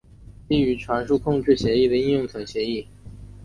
[0.49, 2.87] 基于传输控制协议的应用层协议。